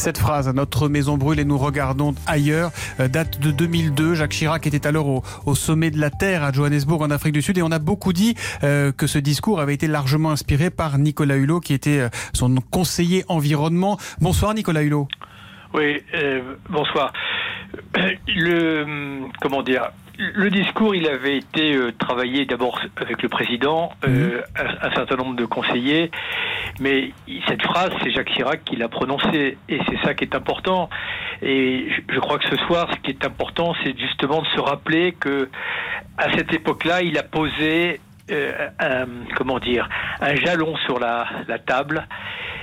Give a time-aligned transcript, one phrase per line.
[0.00, 4.14] Cette phrase, notre maison brûle et nous regardons ailleurs, euh, date de 2002.
[4.14, 7.58] Jacques Chirac était alors au, sommet de la Terre à Johannesburg en Afrique du Sud
[7.58, 11.36] et on a beaucoup dit euh, que ce discours avait été largement inspiré par Nicolas
[11.36, 13.98] Hulot qui était euh, son conseiller environnement.
[14.22, 15.06] Bonsoir Nicolas Hulot.
[15.74, 16.02] Oui,
[16.70, 17.12] bonsoir.
[18.26, 19.90] Le, comment dire,
[20.20, 24.76] le discours, il avait été euh, travaillé d'abord avec le président, euh, mhm.
[24.82, 26.10] un, certain nombre de conseillers,
[26.78, 27.12] mais
[27.48, 30.90] cette phrase, c'est Jacques Chirac qui l'a prononcée, et c'est ça qui est important.
[31.42, 35.12] Et je, crois que ce soir, ce qui est important, c'est justement de se rappeler
[35.12, 35.48] que
[36.18, 39.88] à cette époque-là, il a posé euh, un, comment dire,
[40.20, 42.06] un jalon sur la, la table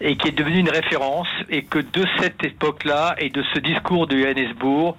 [0.00, 4.06] et qui est devenu une référence et que de cette époque-là et de ce discours
[4.06, 4.96] de Johannesburg,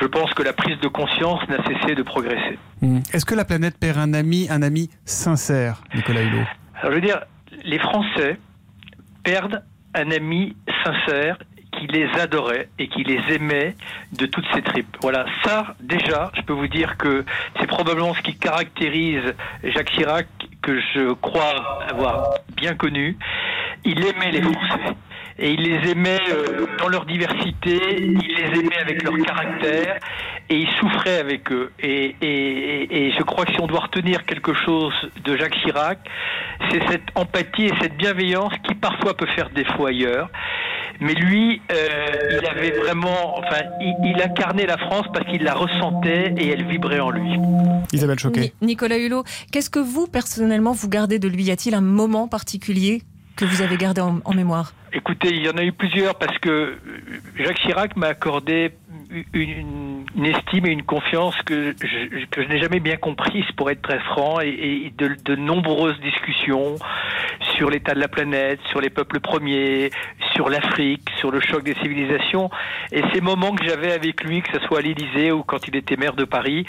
[0.00, 2.58] je pense que la prise de conscience n'a cessé de progresser.
[2.80, 3.00] Hmm.
[3.12, 6.44] Est-ce que la planète perd un ami, un ami sincère, Nicolas Hulot?
[6.80, 7.20] Alors, je veux dire,
[7.64, 8.38] les Français
[9.24, 9.62] perdent
[9.94, 11.38] un ami sincère
[11.78, 13.76] qui les adorait et qui les aimait
[14.12, 14.96] de toutes ses tripes.
[15.00, 17.24] Voilà, ça déjà, je peux vous dire que
[17.58, 20.26] c'est probablement ce qui caractérise Jacques Chirac
[20.62, 23.16] que je crois avoir bien connu
[23.84, 24.94] il aimait les Français.
[25.40, 30.00] Et il les aimait euh, dans leur diversité, il les aimait avec leur caractère,
[30.50, 31.70] et il souffrait avec eux.
[31.78, 35.98] Et, et, je crois que si on doit retenir quelque chose de Jacques Chirac,
[36.70, 40.28] c'est cette empathie et cette bienveillance qui parfois peut faire défaut ailleurs.
[41.00, 46.34] Mais lui, euh, il avait vraiment, enfin, il, incarnait la France parce qu'il la ressentait
[46.36, 47.38] et elle vibrait en lui.
[47.92, 48.52] Isabelle Choquet.
[48.60, 51.44] Nicolas Hulot, qu'est-ce que vous, personnellement, vous gardez de lui?
[51.44, 53.02] Y a-t-il un moment particulier
[53.38, 56.76] que vous avez gardé en, mémoire Écoutez, il y en a eu plusieurs parce que
[57.36, 58.72] Jacques Chirac m'a accordé
[59.32, 63.80] une, estime et une confiance que je, que je n'ai jamais bien comprise, pour être
[63.80, 66.74] très franc, et, de, de, nombreuses discussions
[67.56, 69.90] sur l'état de la planète, sur les peuples premiers,
[70.38, 72.48] sur l'Afrique, sur le choc des civilisations.
[72.92, 75.74] Et ces moments que j'avais avec lui, que ce soit à l'Élysée ou quand il
[75.74, 76.64] était maire de Paris,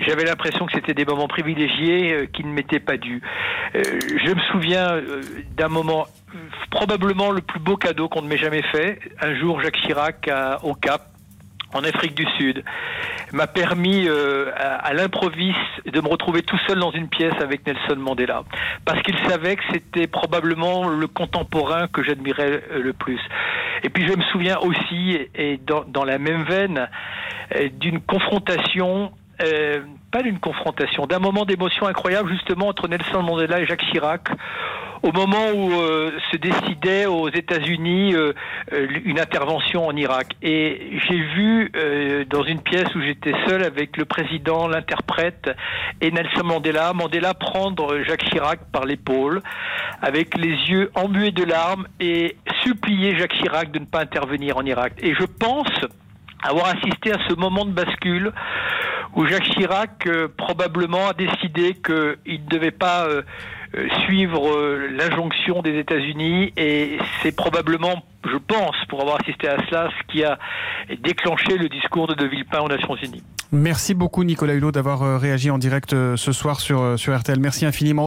[0.00, 3.22] j'avais l'impression que c'était des moments privilégiés euh, qui ne m'étaient pas dus.
[3.76, 3.82] Euh,
[4.24, 5.22] je me souviens euh,
[5.56, 6.08] d'un moment
[6.72, 8.98] probablement le plus beau cadeau qu'on ne m'ait jamais fait.
[9.20, 10.28] Un jour, Jacques Chirac
[10.64, 11.13] au Cap,
[11.74, 12.64] en Afrique du Sud,
[13.32, 17.96] m'a permis euh, à, l'improviste de me retrouver tout seul dans une pièce avec Nelson
[17.96, 18.44] Mandela,
[18.84, 23.20] parce qu'il savait que c'était probablement le contemporain que j'admirais euh, le plus.
[23.82, 26.88] Et puis je me souviens aussi, et dans, la même veine,
[27.56, 29.12] euh, d'une confrontation
[30.12, 34.28] pas d'une confrontation, d'un moment d'émotion incroyable justement entre Nelson Mandela et Jacques Chirac,
[35.04, 38.32] au moment où euh, se décidait aux États-Unis euh,
[38.72, 40.28] euh, une intervention en Irak.
[40.40, 41.70] Et j'ai vu
[42.30, 45.50] dans une pièce où j'étais seul avec le président, l'interprète
[46.00, 49.42] et Nelson Mandela, Mandela prendre Jacques Chirac par l'épaule,
[50.00, 54.64] avec les yeux embués de larmes et supplier Jacques Chirac de ne pas intervenir en
[54.64, 54.94] Irak.
[55.02, 55.68] Et je pense
[56.42, 58.32] avoir assisté à ce moment de bascule
[59.16, 63.06] où Jacques Chirac probablement a décidé qu'il ne devait pas
[63.76, 69.56] euh, suivre euh, l'injonction des États-Unis et c'est probablement, je pense, pour avoir assisté à
[69.66, 70.38] cela, ce qui a
[71.02, 73.22] déclenché le discours de De Villepin aux Nations Unies.
[73.50, 77.40] Merci beaucoup Nicolas Hulot d'avoir euh, réagi en direct ce soir sur RTL.
[77.40, 78.02] Merci infiniment.